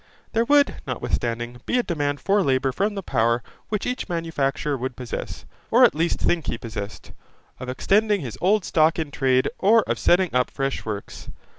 [0.33, 4.95] There would, notwithstanding, be a demand for labour from the power which each manufacturer would
[4.95, 7.11] possess, or at least think he possessed,
[7.59, 11.29] of extending his old stock in trade or of setting up fresh works.